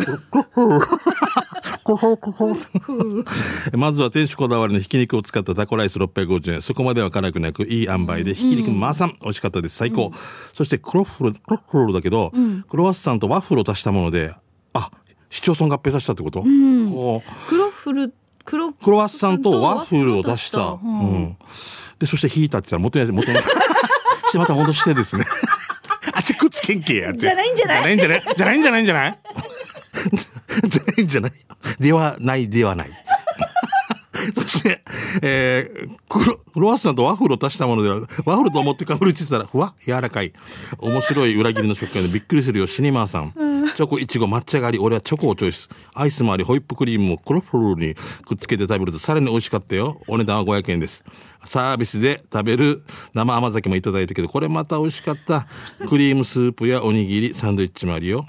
[3.78, 6.62] まずは店主こだわりのひき肉を使ったタコライス650円。
[6.62, 9.18] そこまでは辛くなくいい塩梅でひき肉まあさん。
[9.22, 9.78] 美味しかったです。
[9.78, 10.12] 最高、
[10.54, 12.32] そしてクロッフルクロッフルだけど、
[12.70, 14.34] クロワッサンとワッフルを足したもので
[14.74, 14.92] あ
[15.30, 17.22] 市町村合併させたってこと、おー。
[17.48, 18.14] クロッフル
[18.46, 20.60] クロクロワッサンとワッフルを出した。
[20.60, 20.90] ううん。
[21.24, 21.38] ん。
[22.00, 23.38] で、そして引いたって言ったら元に、元に、
[24.30, 25.26] してまた戻してですね。
[26.14, 27.14] あっちくっつけんけや。
[27.14, 27.82] じゃないんじゃない？
[27.82, 28.24] じゃないんじゃない？
[28.38, 29.20] じゃないんじゃないんじゃない？
[30.68, 31.32] じゃないんじゃない
[31.80, 32.92] ではないではない。
[34.36, 34.82] そして、
[35.22, 40.34] えー、クロクロワッサンとワッフルを足したものでは、ワッフルと思ってかぶりついたら、ふわ柔らかい。
[40.80, 43.34] 面白い裏切りの食感でびっくりするよ、シニマーさん。
[43.76, 45.70] チョコ、イチゴ、抹茶があり、俺はチョコをチョイス。
[45.94, 50.02] アイスもあり、ホイップクリームをクロフルにくっつけて食べるとさらに美味しかったよ。
[50.08, 51.04] お値段は500円です。
[51.46, 52.84] サービスで食べる
[53.14, 55.48] 生甘酒もいただいたけど、これまた美味しかった。
[55.88, 58.26] クリームスープやおにぎり、サンドイッチもあるよ。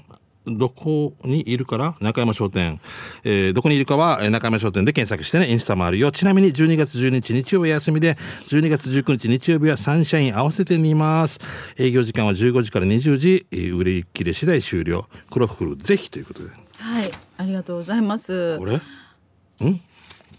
[0.47, 1.95] どこにいるから？
[2.01, 2.79] 中山商店。
[3.23, 6.11] えーどこにいるかはえー中山商店で検索してね、インスタもあるよ。
[6.11, 8.15] ちなみに12月12日日曜日は休みで、
[8.47, 11.39] 12月19日日曜日はサンシャイン合わせて見ます。
[11.77, 15.07] 営業時間は15時から20時、えー売り切れ次第終了。
[15.29, 16.49] クロッフルぜひということで。
[16.77, 18.75] はいありがとうございますこれ？
[18.77, 18.79] ん？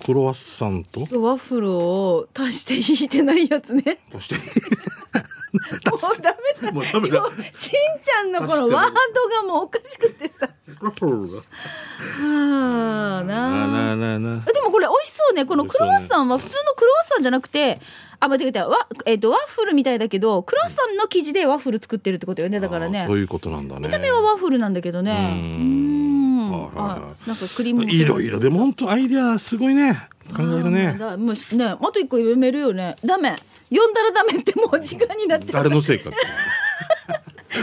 [0.03, 1.01] クロワッサンと？
[1.03, 4.37] ワッフルを足して引いてないやつねそして、
[5.53, 6.73] もうダメだ。
[6.73, 7.25] もうダメだ。
[7.53, 7.71] しん
[8.03, 10.49] ちゃんのこのワードがもうおかしくてさ。
[10.81, 10.93] あ
[12.23, 13.25] あ。
[13.25, 15.45] ななあなななでもこれ美味しそうね。
[15.45, 17.81] このクロワッサンは普通のクロワッサンじゃなくて
[18.19, 23.01] あ間違えたわ、えっとワッフルみたいだけどクロワッサンの生地でワッフル作ってるってことよねだからね。
[23.03, 23.89] あーそういうことなんだね。
[23.89, 25.13] 見た目はワッフルなんだけどね。
[25.13, 26.51] うん。
[26.51, 27.85] はいなんかクリーム。
[27.85, 29.95] もいろいろでも本当アイデアすごいね。
[30.37, 32.97] 考えるあねもうねあと一個読めるよね。
[33.05, 33.37] ダメ
[33.71, 36.11] 読んだらダメってもう時間になっちゃう誰のせいか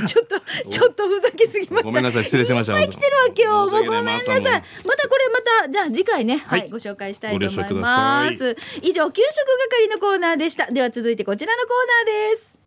[0.05, 1.83] ちょっとちょっとふざけすぎました。
[1.83, 2.73] ごめんなさい失礼しました。
[2.73, 4.41] いっぱい来てるわけよもうごめんなさい。
[4.41, 4.61] また
[5.07, 8.55] これまたじゃあ次回ねはい、はいご紹介したいと思います。
[8.81, 9.33] 以上給食
[9.69, 10.69] 係のコーナーでした。
[10.69, 11.69] では続いてこちらのコー
[12.05, 12.57] ナーです。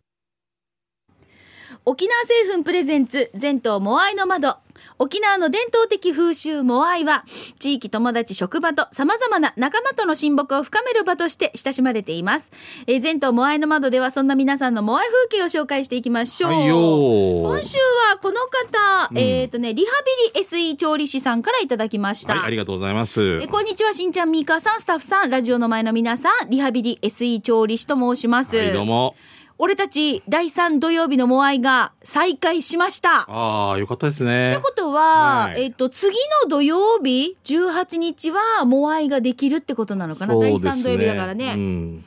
[1.85, 4.57] 沖縄製粉プレゼンツ全島モアイの窓
[4.99, 7.25] 沖縄の伝統的風習モアイは
[7.59, 12.51] 地域友達職場と様々な仲間との親睦を深める場として親しまれています、
[12.87, 16.61] えー、全島モアイの窓ではそんな皆さんのモアイ風景を紹介していきましょう、はい
[17.51, 19.91] 今週はこの方、えっ、とねリハ
[20.33, 23.39] ビリ SE 調理師さんからいただきました、はいありがとうございます。
[23.41, 29.15] えこんにちはしんちゃんみーかーさんスタッフさんラジオの前の皆さんリハビリ SE 調理師と申します、はいどうも
[29.63, 33.27] 俺たち第3土曜日のモアイが再開しました。
[33.29, 34.53] ああよかったですね。
[34.53, 35.65] ってことは、はい。
[35.65, 41.53] えっ、と、次の土曜日、18日は、モアイができるってことなのかな、第3土曜日だからね。
[41.53, 42.05] うん。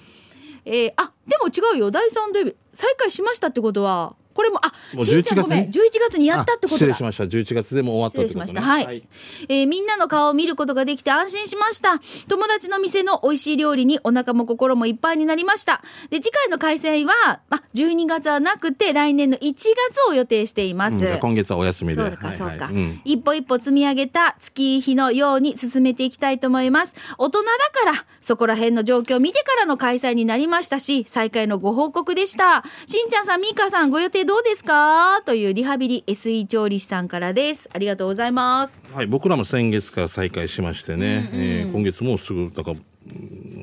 [0.64, 7.02] えーあ、でも違うよ、第3土曜日、再開しましたってことは、これも、あ、もうしんちゃんごめん、11 11月にやったってことだあ失礼し。
[7.02, 9.02] ました11月でも終わったってことね失礼しましたはい
[9.48, 12.00] えーみんなの顔を見ることができて安心しました。
[12.28, 15.82] 友達の店の美味しい料理にお腹も心もいっぱいになりました。
[16.10, 19.72] で、次回の開催は、ま、12月はなくて来年の1月
[20.08, 20.96] を予定しています。
[20.96, 26.94] うん今月はお休みでそうか、そうか、はいはいうん一歩一歩積み上げた月日のように進めていきたいと思います。
[27.18, 32.64] 大人だから、そこら辺の状況を見てからの開催になりましたし、再開のご報告でした。
[32.86, 35.22] しんちゃんさん、みーかさん、ご予定どうですか？
[35.24, 37.68] というリハビリ SE 調理師さんからです。
[37.72, 38.82] ありがとうございます。
[38.92, 42.84] はい、僕らも先月から再開しましてね、えー今月もうすぐだから、うん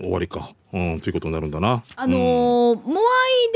[0.01, 1.83] 終わりか、うん、ということになるんだな。
[1.95, 2.19] あのー
[2.75, 3.03] モア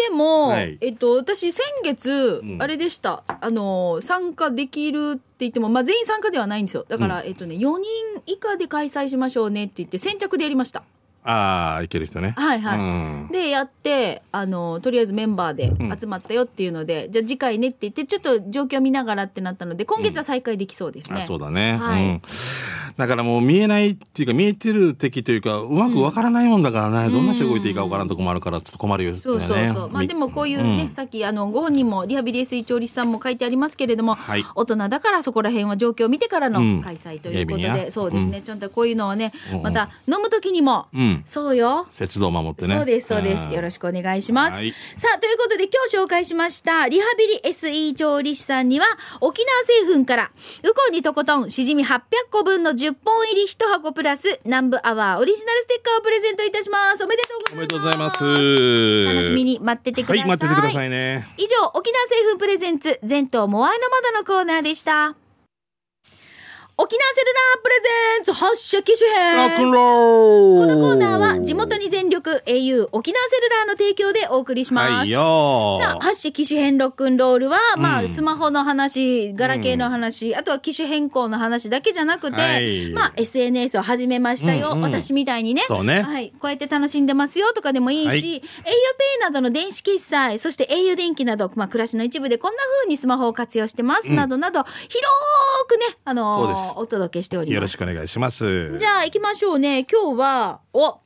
[0.04, 6.86] イでも、はいえっと、私先月、んあれでした、あのー参加できるって言っても、まあ、全員参加ではないんですよ。
[6.88, 7.84] だから、えっとね、4人
[8.26, 10.84] 以下で開催しましょうねって言って、先着でやりました。
[11.26, 12.36] ああ、いける人ね。
[12.38, 21.24] はいはいうんでやってあのとりあえずメンバーで集まったよっていうので、じゃあ次回ねって言ってちょっと状況見ながらってなったので今月は再開できそうですね。
[21.24, 22.22] あそうだね、はいうん。
[22.98, 29.20] だからもう見えないっていうか見えてる敵というかうまくわからないもんだからね、どんな人動いていいかわからんとこもあるからちょっと困るよね。
[29.20, 29.90] そうそうそう。
[29.90, 30.92] まあでもこういうね、ん。
[30.92, 34.46] さっきあのご本人もリハビリ SE 調理師さんも書いてありますけれども、はい。
[34.56, 36.82] 大人だからそこら辺は状況を見てからのうん。
[36.82, 39.58] 開催ということで、そうですね、ちょっとこういうのはね、うん。
[39.58, 41.24] うんまた飲む時にも、うん。
[41.26, 41.88] そうよ。
[41.92, 42.76] 節度を守ってね。
[42.76, 43.48] そうですそうです。
[43.54, 44.74] よろししくお願いします、はい。
[44.98, 48.86] さあということで今日紹介しましたリハビリ SE 調理師さんには
[49.22, 50.32] 沖縄製粉から
[50.64, 52.00] ウコンにとことんしじみ800
[52.32, 59.06] 個分の10本入り1箱プラス南部アワーオリジナルステッカーをプレゼントいたしますおめでとうございますおめでとうございます。
[59.06, 61.28] 楽しみに待っててください、はい、待っててくださいね。
[61.38, 65.16] 以上沖縄製粉プレゼンツ全島モアイの窓のコーナーでした
[66.78, 74.92] 沖縄セルラープレゼンツハッシュ機種変ロックンローこのコーナーは地元に全力 au 沖縄セルラーの提供でお送りします。
[74.92, 82.90] はいよさあ、ハッシュ機種変ロックンロールは、まあ、うんスマホの話、ガラケーの話、あとは機種変更の話だけじゃなくて、はい。
[82.92, 84.72] まあ、SNS を始めましたよ。
[84.72, 84.82] うんうん。
[84.82, 85.64] 私みたいにね。
[85.70, 86.02] そうね。
[86.02, 86.34] はい。
[86.38, 88.20] こうやって楽しんでますよとかでもいいし、はい。
[88.20, 88.42] auPay
[89.22, 95.06] などの電子決済、そして au 電気など、まあ、暮らしの一部でこんな風にスマホを活用してます、などなど、広
[95.70, 97.56] くね、あのそお届けしております。
[97.56, 98.78] よろしくお願いします。
[98.78, 99.86] じゃあ行きましょうね。
[99.86, 101.00] 今日は、お、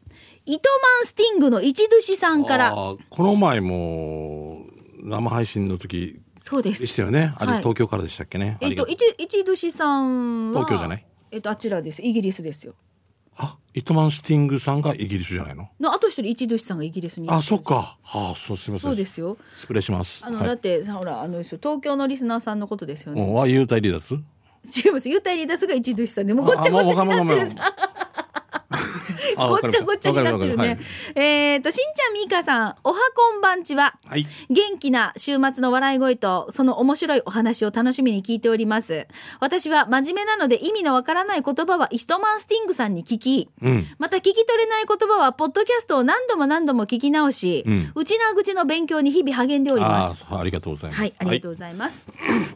[0.46, 0.70] 糸
[1.00, 2.74] 満スティングの一寿さんから。
[2.74, 4.66] この前も
[5.02, 6.70] 生配信の時そうで。
[6.70, 7.34] ですしたよね。
[7.38, 8.58] あれはい東京からでしたっけね。
[8.62, 10.62] えっと、一、一寿さんは。
[10.62, 11.06] 東京じゃない？
[11.32, 12.02] えっと、あちらです。
[12.02, 12.74] イギリスですよ。
[13.42, 15.70] あ、イトマンスティングさんがイギリスじゃないの？
[15.80, 17.62] の、あと一人一寿さんがイギリスにあ、そっ。
[17.62, 17.98] か。
[18.04, 18.90] あ、そうすみません。
[18.90, 19.38] そうですよ。
[19.54, 20.24] 失礼します。
[20.26, 23.22] あの、はいだってさ、ほら、あの、東京のリスナーさんのことですよね。
[23.22, 24.20] もう、あ、幽体離脱？
[24.66, 25.10] 違います。
[25.10, 27.56] ゆったり出すが一寿さんで、もうごっちゃごっちゃになってるさ。
[29.38, 30.80] あごっちゃごっちゃになってるね。
[31.16, 33.98] えっと、しんちゃんみーかさん、おはこんばんちは。
[34.06, 34.26] はい。
[34.50, 39.08] 元気な週末の笑い声とその面白いお話を楽しみに聞いております。
[39.40, 43.88] 私は真面目なので意味のわからない言葉はイストマンスティングさんに聞き、うん。
[43.98, 50.26] また聞き取れない言葉はポッドキャストを何度も何度も聞き直し、うん内な口の勉強に日々励んでおります。
[50.30, 51.00] ありがとうございます。
[51.00, 52.06] はい、ありがとうございます。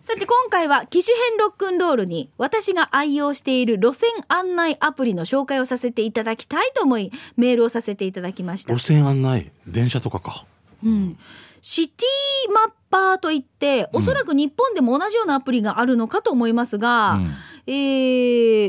[0.01, 8.83] さて今回は機種編ロックンロールに私が愛用している路線案内アプリの紹介をさせていただきたいと思いメールをさせていただきました路。
[8.83, 10.45] 線案内、電車とかか。
[10.83, 11.17] うん、
[11.61, 17.31] シティマッパーといっておそらく日本でも同じようなアプリがあるのかと思いますが、うん
[17.67, 17.71] え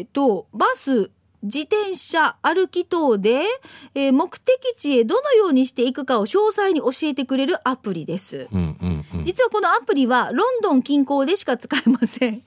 [0.03, 1.11] ー、とバス
[1.43, 3.43] 自転車歩き等で、
[3.95, 8.49] えー目的地へどのようにしていくかを詳細に教えてくれるアプリです。
[8.51, 9.25] うんうんうん。
[9.25, 12.43] 実はこのアプリはロンドン近郊でしか使えません。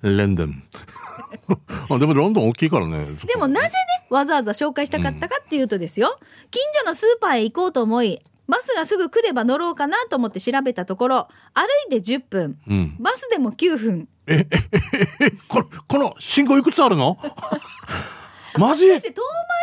[0.02, 0.62] レンドン。
[1.90, 3.06] あでもロンドン大きいからね。
[3.26, 3.72] でもなぜね
[4.10, 6.18] わざわざ紹介したかったかっていうとですよ、
[6.50, 11.62] 近所のスーパーへ行こうと思いバスがすぐ来れば乗ろうかなと思って調べたところ歩
[11.96, 12.96] いて10分うん。
[13.00, 14.08] バスでも9分
[15.48, 17.16] この、この信号いくつあるの？
[18.56, 18.84] マジ？
[18.86, 19.10] 遠回り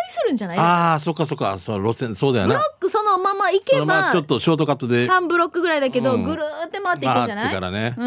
[0.10, 1.58] するんじゃないああ、そっかそっか。
[1.60, 2.66] そう、路線、そうだよなブロ。
[2.78, 5.08] ックそのまま行けばあちょっとショートカットで。
[5.08, 7.44] 3ブロックぐらいだけど、うんぐるーって回っていくんじゃない？
[7.44, 7.96] 回ってからね。
[7.98, 8.06] う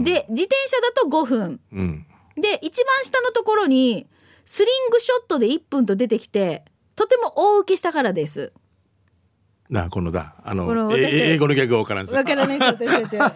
[0.00, 2.06] んで自転車だと5分うん。
[2.36, 4.06] で一番下のところに
[4.44, 6.64] スリングショットで1分と出てきて
[6.96, 8.52] とても大受けしたからです
[9.70, 10.34] なあ、このだ。
[10.44, 10.64] あの、
[10.94, 13.32] 英語のギャグがわからんすよわからないです私たちは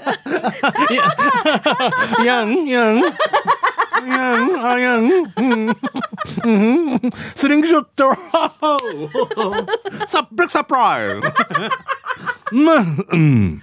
[2.27, 3.01] やん、やん。
[4.07, 5.05] やん、あやん。
[5.05, 5.69] うん。
[5.69, 7.01] うん。
[7.35, 8.13] スリングショット。
[10.09, 11.23] サブレックサプライズ。
[12.53, 12.77] まあ、
[13.13, 13.63] うん。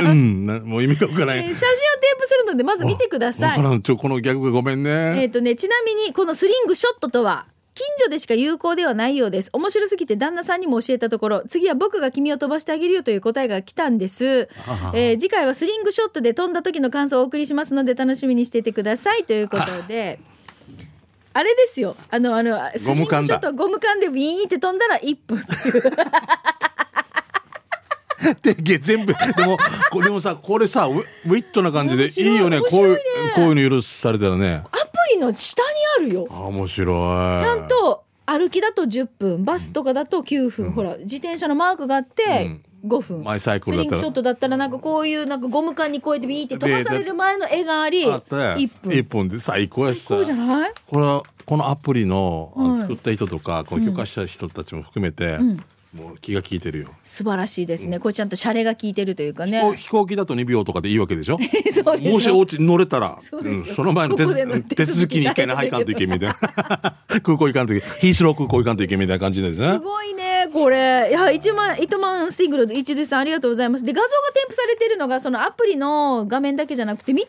[0.00, 0.46] うん。
[0.46, 1.38] なもう意味がわからん。
[1.38, 3.80] えー写真を添付するのでまず見てくだわさいからん。
[3.80, 4.86] ちょ、このギャグがごめん。
[4.86, 5.24] えね。
[5.26, 7.46] っとねちなみにこのスリングショットとは
[7.82, 9.50] 近所でしか有効ではないようです。
[9.52, 14.48] 面白すぎて旦那さんにも教えたところ次は僕が君を飛ばしてあげるよという答えが来たんです、
[14.94, 20.20] えー次回はスリングショットで飛んだ時の感想をお送りしますので楽しみにしていてくださいということで。
[21.34, 21.42] あ。
[21.42, 21.96] れですよ。
[22.10, 25.82] あのあのスリングショットゴム缶でビーンって飛んだら1分っていう。
[28.42, 29.12] で、げ全部。
[29.12, 29.58] でも、
[29.90, 32.60] こでもさ、これさ、ウウィットな感じでいいいよね。
[32.60, 32.98] 面こういう
[33.34, 34.62] こういうの許されたらね。
[35.14, 36.26] リの下にあるよ。
[36.30, 36.92] あ、面白
[37.38, 37.40] い。
[37.40, 37.68] ちゃん。
[37.68, 43.98] と歩きだと10分バスとかだと9分、ほら自転車のマークがあって5分、マイサイクルだったら。
[43.98, 48.96] スリングショットだったらなんかこういうなんかゴム缶にこうやってビーって飛ばされる前の絵がありあった1分。
[48.96, 49.40] 一本で。
[49.40, 50.72] 最高やしさそうじゃない？
[50.86, 52.80] これはこのアプリのあのはい。
[52.82, 55.38] 作った人とか、こう許可した人たちも含めて、
[55.94, 57.98] もう気が利いてるよ、素晴らしいですね。
[57.98, 59.60] これちゃんとシャレが効いてるというかね。
[59.76, 61.38] 飛行機だと2秒とかでいいわけでしょ？
[61.74, 66.34] そうもしお家に乗れたらその前の手手続きに一回ねはいかんといけんみたいな。
[67.22, 67.90] 空港行かんといけん。
[68.00, 69.72] ヒースロー空港行かんといけんみたいな感じですね。
[69.72, 71.08] すごいねこれ。
[71.10, 73.84] いや一万糸満スティングル一途さんありがとうございます。
[73.84, 77.28] で画像が添付されてるのがそのアプリの画面だけじゃなくて見て。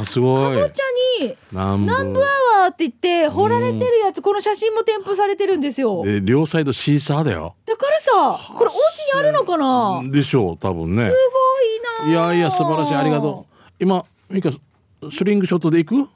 [0.00, 0.56] あすごい。
[0.56, 2.28] かぼちゃに南南部アワー
[2.68, 6.02] って言って彫られてるやつこの写真も添付されてるんですよ。
[6.04, 7.54] で両サイドシーサーだよ。
[7.66, 10.02] だからさこれお家にあるのかな？
[10.10, 11.10] でしょう多分ね。
[11.10, 11.14] す
[12.02, 12.28] ごいな。
[12.28, 13.54] いやいや素晴らしいありがとう。
[13.80, 14.58] 今ミカス
[15.24, 16.02] リングショットで行く？
[16.02, 16.08] う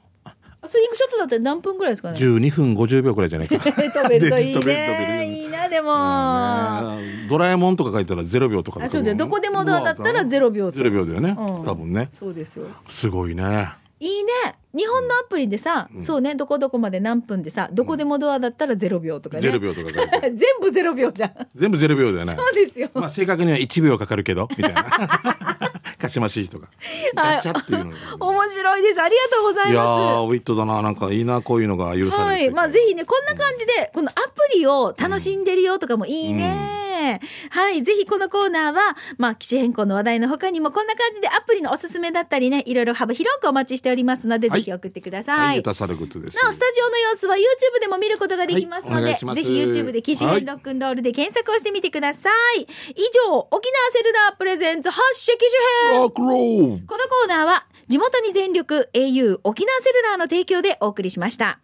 [0.65, 3.57] スイングショットだったら何分ぐらいですかね？12分50秒くらいじゃないか。
[3.59, 5.17] 飛べるといいね。
[5.19, 9.17] るいいなでも、ねえドラえもんとか書いたら0秒とかあそうだよ。
[9.17, 11.65] どこでもドアだったら0秒ゼロ秒だよね、うん。
[11.65, 12.09] 多分ね。
[12.13, 12.67] そうですよ。
[12.89, 13.69] すごいね
[14.03, 14.31] いいね。
[14.75, 16.35] 日本のアプリでさ、そうね。
[16.35, 21.33] どこどこまで何分でさどこでもドアだったら0秒とかね、0秒とか 全部0秒じゃん。
[21.55, 22.35] 全部0秒だよね。
[22.35, 24.83] そうですよ、まあ正確には1秒かかるけどみたいな。
[26.03, 26.67] かしましい人が
[27.15, 29.01] ガチャっていうの面白いです。
[29.01, 29.99] ありがとうございいやます。
[30.01, 34.21] ーウィットだななんかいいなこういうのが許されるはい、まあぜひねこんな感じでこのアプ
[34.53, 36.82] リを楽しんでるよとかもいいね、
[37.49, 44.59] はいぜひこのコーナーはまあ機種変更の話題の他にもこんな感じでアプリのおすすめだったりねいろいろ幅広くお待ちしておりますので、はい。
[44.59, 50.39] ぜひ送ってください、はい、なおスタジオの様子は YouTube でも見ることができますので、はいぜひ YouTube で機種はい。
[50.39, 52.65] 変ロックンロールで検索をしてみてください、以
[53.29, 55.37] 上沖縄セルラープレゼンツ発射機
[55.89, 56.09] 種編。
[56.87, 61.59] このコーナーは地元に全力 au 沖縄セルラーの提供でお送りしました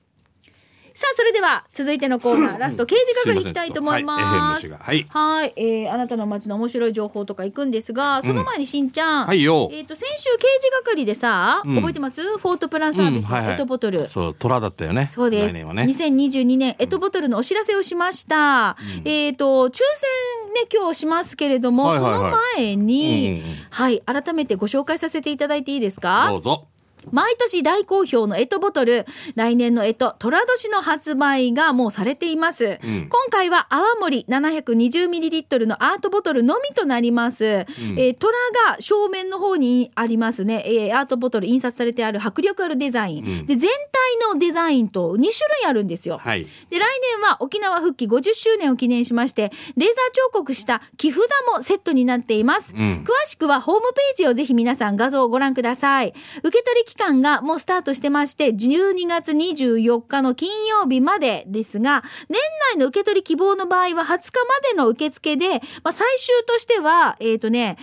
[0.99, 4.63] さあそれでは続いてのコーナーラスト刑事係いきたいと思います。
[4.63, 4.85] すいません。
[4.85, 9.69] はいはい、えーあなたの街の面白い情報とか行くんですがその前にしんちゃん、はいよ。
[9.71, 11.75] えっ、と先週刑事係でさ、うん。
[11.77, 12.21] 覚えてます？
[12.21, 15.09] フォートプランサービスのペットボトル、そう虎だったよね。
[15.13, 15.53] そうです。
[15.53, 15.83] 来年はね。
[15.83, 18.75] 2022年エトボトルのお知らせをしました。
[19.05, 22.19] えっ、と抽選ね今日しますけれども、はいはいはい。
[22.19, 23.55] その前に、うん。
[23.69, 26.27] はい改めてご紹介させていただいていいですか？
[26.29, 26.37] ど。
[26.39, 26.67] うぞ
[27.11, 33.09] 毎年大好評のエトボトル来年のエト寅年の発売がもうされています、うん。
[33.09, 38.33] 今回は泡盛 720ml のアートボトルのみとなります、えー虎
[38.67, 43.45] が正面の方にありますね、えーアートボトル印刷されてある迫力あるデザイン、うん。
[43.45, 45.31] で全体のデザインと2種類
[45.67, 46.45] あるんですよ、はい。
[46.69, 49.95] で来年は沖縄復帰50周年を記念しましてレーザー
[50.31, 51.21] 彫刻した木札
[51.53, 53.05] もセットになっています、うん。
[53.05, 56.13] 詳しくはホームページをぜひ皆さん画像をご覧ください。
[56.43, 62.39] 受付期間がもうスタートしてまして、12月24日の金曜日までですが、年
[62.73, 67.77] 内の受け取り希望の場合は20日までの受付で、まあ、最終としては、えっ、とね、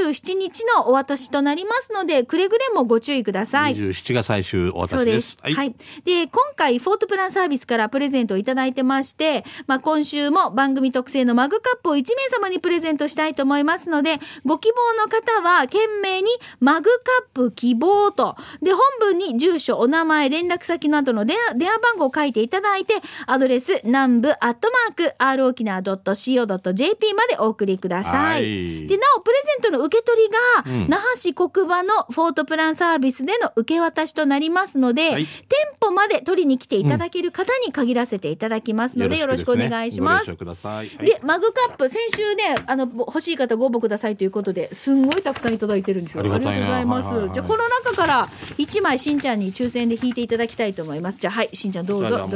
[0.00, 3.76] 27日のお渡しとなりますので、くれぐれもご注意ください。
[3.76, 5.36] 27が最終お渡しです。
[5.36, 5.58] そうです。
[5.58, 5.74] はい。
[6.06, 22.94] で、今回、フォートプランサービスからプレゼントをいただいてまして、まあ、今週も番組特製のマグカップを1名様にプレゼントしたいと思いますので、ご希望の方は、懸命にマグカップ希望と、で、本文に住所、お名前、連絡先などの電話電話番号を書いていただいて、
[23.26, 28.12] アドレス、南部アットマーク、r 沖縄 .co.jp までお送りください。
[28.14, 40.26] はいで、なお、プレゼントの受け取りが、うん那覇市国場のフォートプランサービスでの受け渡しとなりますので、はい店舗まで取りに来ていただける方に限らせていただきますので、よろしくお願いします。
[40.26, 40.88] ご了承ください。
[40.88, 46.20] はいで、マグカップ、先週ね、あの、欲しい方ご応募くださいということで、すんごいたくさんいただいてるんですよ。
[46.20, 47.06] ありがとうございます。
[47.08, 48.28] はいはいはいじゃあ、この中から
[48.58, 51.20] 1枚しんちゃんに抽選で引いていただきたいと思います。
[51.20, 52.28] じゃあ、はい、しんちゃんどうぞ。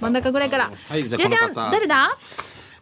[0.00, 0.70] 真ん中ぐらいから。
[0.88, 2.16] はいじゃあじゃん、誰だ？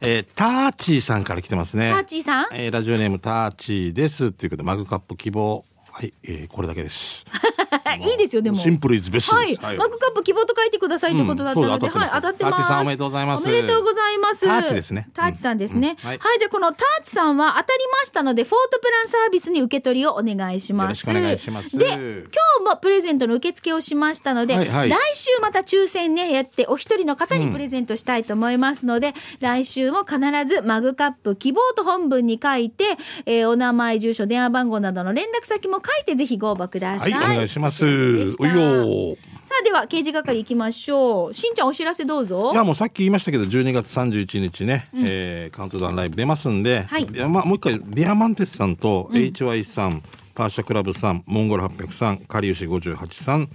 [0.00, 1.92] えーターチーさんから来てますね。
[1.92, 2.46] ターチーさん？
[2.52, 7.26] えーラジオネームターチーですっていうことでマグカップ希望はい、えーこれだけです。
[8.00, 8.56] いいですよ、でも。
[8.56, 9.56] シンプルイズベストはい。
[9.60, 12.56] マグカップ希望と書いてくださいということだったので、はい、当たってます。
[12.56, 14.46] ターチさんおめでとうございますおめでとうございます。
[14.46, 15.90] ターチですねターチさんですね。
[15.90, 20.86] うんは、はいいじゃあこのターチさんは当たりましたので、フォートプランサービスに受け取りをお願いします。
[20.86, 37.04] よろしくお願いしますで、今日もプレゼントの受付をしましたので、はいはい来週また抽選ね、やって、お一人の方にプレゼントしたいと思いますので、来週も必ずマグカップ希望と本文に書いて、えーお名前、住所、電話番号などの連絡先も書いてぜひご応募くださ。
[37.04, 37.84] はいい、お願いします。
[37.84, 38.26] おいよ。
[38.36, 39.16] ー。
[39.42, 41.34] さあでは刑事係行きましょう。
[41.34, 42.52] しんちゃんお知らせどうぞ。
[42.52, 47.04] いやもうさっき言いましたけど12月31日ね、えーカウントダウンライブ出ますんで、はい。
[47.04, 50.02] いやまあ、もう一回ディアマンテスさんと HY さん、
[50.34, 53.48] パーシャクラブさんモンゴル800さんかりゆし58さん。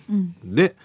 [0.44, 0.76] で、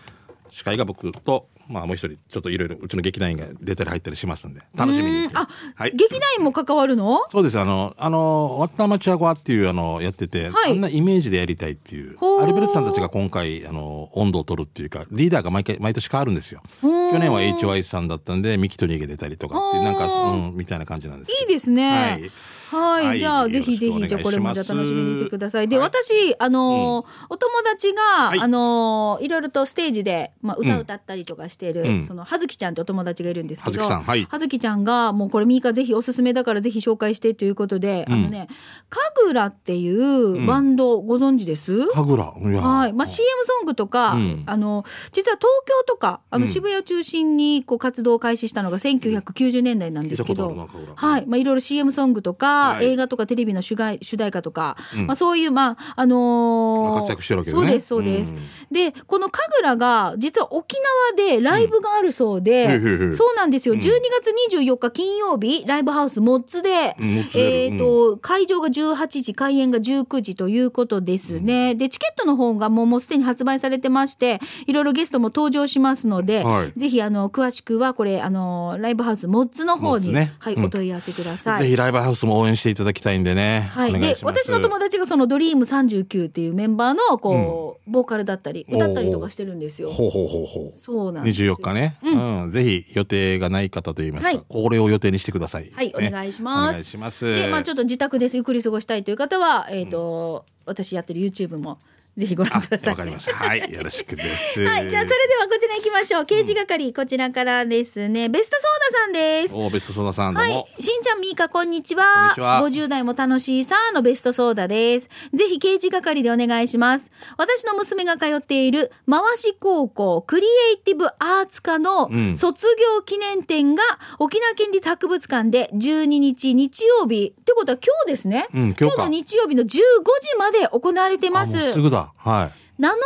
[0.50, 5.24] 司会が僕と、まあ、もう一人ちょっといろいろうちの劇団員が出たり入ったりしますんで楽しみに。
[5.24, 5.36] うん。
[5.36, 5.92] あ、はい。
[5.92, 7.20] 劇団員も関わるの？
[7.30, 7.58] そうです。
[7.58, 10.72] あのあのワッターマチアゴアっていうあのやってて、はい。
[10.72, 16.62] あんなイメージでやりたいっていうアルベルトさんたちが今回あの温度を取るっていうかリーダーが毎回毎年変わるんですよ。
[16.80, 21.90] 去年は HY さんだったんでミキトニーが出たりとかっていうなんかほううんみたいな感じなんですいいですね。
[21.90, 22.30] はい
[22.76, 25.68] はい、はいじゃあぜひぜひじゃあこれもじゃあ楽しみにしてください。
[25.68, 25.88] で、はい。
[25.88, 28.40] 私あのーお友達が、はい。
[28.40, 30.80] あのーいろいろとステージでまあ歌うん。
[30.80, 32.00] 歌ったりとかしている、うん。
[32.02, 38.14] そのはずきちゃんってお友達がいるんですけど、葉月ちゃんがもうこれミーカぜひおすすめだからぜひ紹介してということで、うん。
[38.14, 38.48] あのね、
[38.88, 41.86] かぐらっていうバンドご存知です？
[41.88, 44.42] 神楽はい、まあ、CM ソングとか、うん。
[44.46, 46.52] あの実は東京とかあのうん。
[46.52, 50.54] 渋谷を中心にこう活動を開始したのが1990年代なんですけど、
[50.94, 52.86] はい、まあ、いろいろ CM ソングとか、はい。
[52.86, 55.06] 映画とかテレビの主題主題歌とか、うん。
[55.06, 58.34] まあ、そういうまああの活躍してるわけそうですそうです。
[58.34, 58.40] うん。
[58.70, 60.76] でこの神楽が実は沖
[61.16, 63.80] 縄でライブがあるそうで、そうなんですよ、うん。
[63.80, 71.74] 12月24日金曜日ライブハウスモッツで、えー、と、会場が18時、開演が19時ということですね。
[71.74, 76.78] で、チケットの方がもうもうすでに発売されてまして、いろいろゲストも登場しますので、はい。
[76.78, 80.64] ぜひ、あの、詳しくは、これ、あの、ライブハウスモッツの方に、はい、うん。
[80.64, 81.62] お問い合わせください。
[81.62, 89.90] ぜひライブハウスも応援していただきたいんでね、はい、で私の友達がそのドリーム39っていうメンバーのこう、ボーカルだったり歌ったりとかしてるんですよ。
[89.90, 90.76] ほうほうほうほう。
[90.76, 91.56] そうなんですよ。
[91.56, 92.50] 24日ね、ううん。
[92.50, 94.44] ぜひ予定がない方といいますか、はい。
[94.48, 95.70] これを予定にしてください。
[95.74, 96.70] はい、おね願いします。
[96.70, 97.24] お願いします。
[97.24, 101.78] で、まあちょっと自宅でゆっくり過ごしたいという方は、えっ、と、私やってる YouTube も
[102.16, 102.90] ぜひご覧ください。
[102.90, 103.34] わかりました。
[103.34, 104.60] はい、よろしくです。
[104.64, 106.26] はい、じゃあそれではこちら行きましょう。
[106.26, 108.28] 刑事係、こちらからですね。
[108.28, 109.54] ベストソーダさんです。
[109.54, 110.68] おベストソーダさんはも。
[110.78, 110.82] い。
[110.82, 112.28] しんちゃん、みーか、こんにちこんは。
[112.28, 115.08] にちは50代も楽しいさーのベストソーダです。
[115.32, 117.10] ぜひ、刑事係でお願いします。
[117.38, 123.82] 私の娘が通っている、回し高校クリエイティブアーツ科のうん卒業記念展が、
[124.18, 128.48] 沖縄県立博物館で12日日曜日、ってことは今日ですね。
[128.52, 131.56] うん今日かの日曜日の15時まで行われてます。
[131.56, 132.01] あもうすぐだ。
[132.16, 132.62] はい。
[132.82, 132.96] 7日か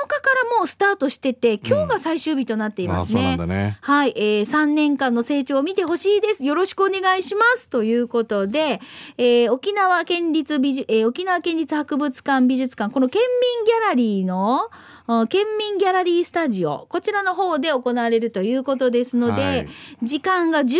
[0.50, 3.36] らもうスタートしてて、今日が最終日となっていますね。
[3.36, 3.78] ね。
[3.82, 6.46] はい、えー、3年間の成長を見てほしいです。
[6.46, 7.68] よろしくお願いします。
[7.68, 8.80] ということで、
[9.18, 14.70] えー、沖縄県立美術、えー、沖縄県立博物館美術館、この県民ギャラリーの、あ
[15.28, 19.68] 県民ギャラリースタジオ、こちらの方で行われるということですので、はい
[20.02, 20.76] 時間が15時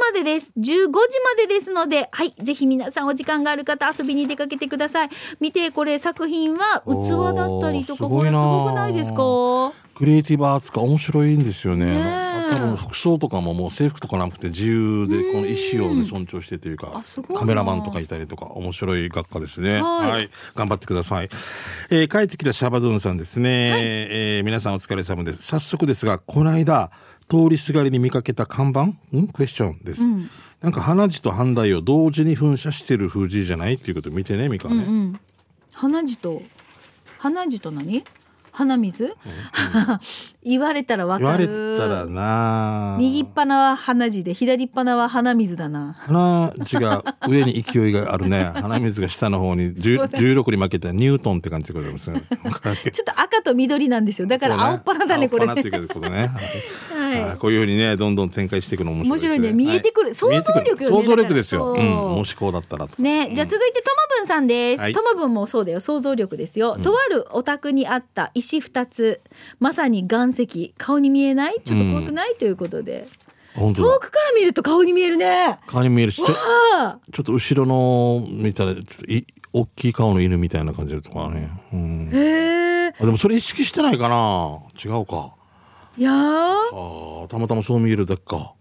[0.00, 0.52] までです。
[0.58, 5.10] 15時までですので、はい、ぜひ皆さんお時間がある方遊びに出かけてください。
[5.40, 9.72] 見て、これ作品は器だったりとか、これすごくないですか？
[9.98, 11.86] クリエイティブアーツか面白いんですよね。
[11.86, 17.02] ねえ多分服装とかももう制服とかなくて自由でこの意思を、ね、尊重してというか
[17.36, 19.82] カメラマンとかいたりとか面白い学科ですね。
[19.82, 21.28] はい頑張ってください。
[21.90, 23.50] えー帰ってきたシャバドゥンさんですね。
[23.50, 25.42] えー皆さんお疲れ様です。
[25.42, 26.90] 早速ですがこの間
[27.28, 28.82] 通りすがりに見かけた看板？
[29.16, 29.28] ん？
[29.28, 30.02] クエスチョンです。
[30.62, 33.74] なんか花地と反対を同時に噴射してる風じじゃない？
[33.74, 34.76] っていうことを見てねミカね。
[34.76, 35.20] うん
[35.74, 36.40] 鼻血と
[37.18, 38.04] 鼻血と何？
[38.58, 39.14] 鼻水、
[40.42, 42.96] 言われたらわか言われるたらな。
[42.98, 45.94] 右っ鼻は鼻血で左っ鼻は鼻水だな。
[46.00, 48.50] 鼻血が上に勢いがあるね。
[48.60, 52.24] 鼻水が下の方に10そうだ16に負けたニュートンって感じでございますね。
[52.90, 54.26] ちょっと赤と緑なんですよ。
[54.26, 55.54] だから青っ鼻だねこれね。
[55.54, 55.62] ね。
[57.08, 59.30] はいはいこういうふうにね、どんどん展開していくの面白いですね。
[59.30, 61.72] 面白いね見えてくるはい想像力よね想像力ですよ。
[61.72, 61.86] うん。
[62.18, 63.02] もしこうだったらと。
[63.02, 64.80] ね、じゃあ続いてともぶんさんです。
[64.80, 66.78] はいともぶんもそうだよ、想像力ですよ。
[66.78, 69.20] とあるお宅にあった石二つ、
[69.60, 71.60] まさに岩石、顔に見えない？
[71.64, 73.08] ちょっと怖くない、ということで。
[73.56, 75.58] 遠くから見ると顔に見えるね。
[75.66, 81.50] 顔に見えるし、ちょっと後ろの見たら、ちょっとい大きい顔の犬みたいな感じとかね。
[81.72, 82.16] うんあ。
[82.16, 82.94] へえ。
[83.00, 84.60] あでもそれ意識してないかな？
[84.82, 85.32] 違うか。
[85.98, 86.14] いやー。
[86.14, 88.54] ああ、たまたまそう見えるだけか。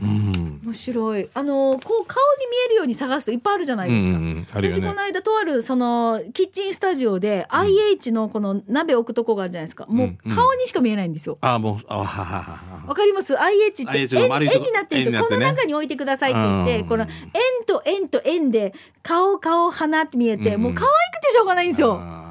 [0.00, 0.60] うん。
[0.64, 1.28] 面白い。
[1.34, 4.16] あのこう顔に見えるように探すといっぱいあるじゃないですか。
[4.16, 9.86] うんうんね私この間とあるそのキッチンスタジオで IH のこの鍋置くとこがあるじゃないですか。
[9.86, 11.36] もう顔にしか見えないんですよ。
[11.40, 12.86] ああ、もう、あはははは。
[12.86, 15.28] わかります ?IH って円円になってるんですよ。
[15.28, 17.10] ねの中に置いてくださいって言って、うんこの円
[17.66, 18.72] と円と円で
[19.02, 22.27] 顔顔鼻って見えて、うんもう可愛くてしょうがないんですよ。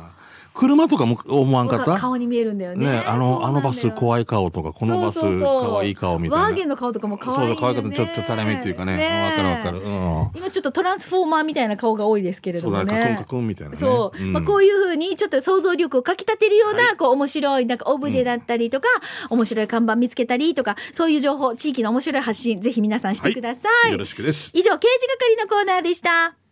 [0.57, 1.97] 車とかも思わんかった？
[1.97, 2.85] 顔に見えるんだよね。
[2.85, 6.45] ねあの、あのバスい怖い顔とか、このバス可愛い顔みたいな。
[6.45, 7.55] ワーゲンの顔とかも可愛いね。
[7.55, 7.89] そう可愛かった。
[7.91, 9.31] ちょっと垂れ目っていうかね。
[9.31, 9.79] わかるわかる。
[9.79, 10.31] うん。
[10.35, 12.99] 今ちょっとトランスフォーマーみたいな顔が多いですけれどもそうだね。
[12.99, 13.27] カクンカね。
[13.29, 13.77] クンみたいなね。
[13.77, 18.87] そう、んまあ、こういうふうにちょっと想像力をかきたてるような、こう面白いなんかオブジェだったりとか、
[19.29, 24.51] 面白い看板見つけたりとかそういう情報地域の面白い発信ぜひ皆さんしてください、よろしくです。
[24.53, 26.46] 以上刑事係のコーナーでした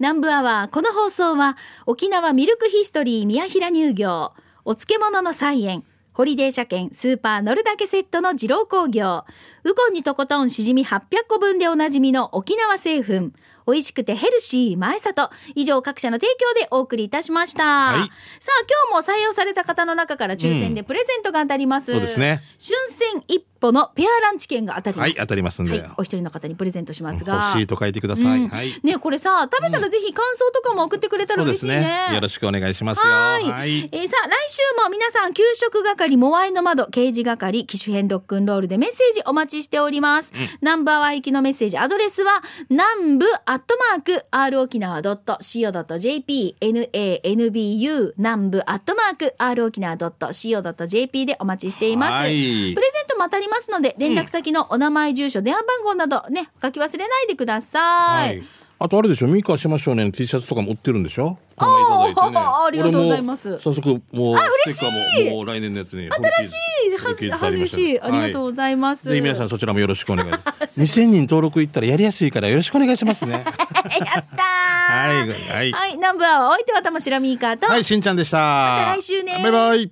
[0.00, 4.32] 南部アワーこの放送は沖縄ミルクヒストリー宮平乳業
[4.64, 9.24] お漬物の菜園ホリデー車検スーパー乗るだけセットの二郎工業。
[9.64, 13.32] ウコンにとことんしじみ800個分でおなじみの沖縄製粉。
[13.66, 15.30] 美味しくてヘルシー前里。
[15.54, 18.10] 以上各社の提供でお送りいたしました、はい。
[18.40, 22.42] さあ今日も採用された方の中から抽選でプレゼントが当たります、そうですね。
[22.58, 25.06] 春戦一歩のペアランチ券が当たります。
[25.06, 25.80] はい当たりますんで。
[25.80, 27.52] はい、お一人の方にプレゼントしますが。
[27.54, 28.24] 欲しいと書いてください。
[28.24, 28.48] うん。
[28.48, 28.78] はい。
[28.82, 31.80] ねこれさ食べたらぜひ感想とかも送ってくれたら嬉しいね。
[32.10, 32.14] ね。
[32.14, 33.10] よろしくお願いしますよ。
[33.10, 33.88] はい、はい。
[33.90, 41.78] えーさあ来週も皆さん給食係モアイの窓刑事係機種編ロックンロールでメッセージお待ちしております、ナンバーワン行きのメッセージ。
[41.78, 52.74] アドレスは南部アットマーク r 沖縄 .co.jp nanbu 南部アットマーク r 沖縄 .co.jp でお待ちしています、はい。
[52.74, 58.44] プレゼントも当たりますので連絡先のお名前住所電話番号などね書き忘れないでください、はい。
[58.84, 61.38] あとあれでしょ、ミカしましょうねの T シャツとかも売ってるんでしょ？
[61.56, 62.38] この前いただいてね。
[62.38, 66.10] ありがとうございます早速、もう、ステッカーも、もう来年のやつに。
[66.10, 70.78] 新しは春嬉しいありがとうございます、ぜひ皆さんそちらもよろしくお願いします。
[71.00, 73.32] 2000人登録いったらやりやすいからよろしくお願いしますね。
[73.32, 75.28] やったーはい。
[75.30, 75.72] はい。
[75.72, 78.36] はい、南部アワーお相手は玉城ミーカーと、はい、しんちゃんでした。
[78.36, 79.90] また来週ねバイバイ。